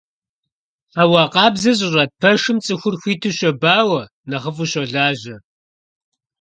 Хьэуа 0.93 1.23
къабзэ 1.33 1.71
зыщӀэт 1.77 2.11
пэшым 2.21 2.57
цӀыхур 2.65 2.95
хуиту 3.01 3.31
щобауэ, 3.37 4.01
нэхъыфӀу 4.29 4.67
щолажьэ. 4.71 5.35